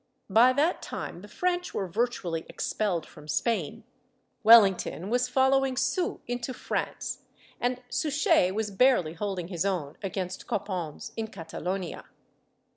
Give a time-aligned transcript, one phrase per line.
[0.31, 3.83] ^ By that time the French were virtually expelled from Spain;
[4.43, 7.19] Wellington was following Soult into France,
[7.59, 12.05] and Suchet was barely holding his own against Copons in Catalonia.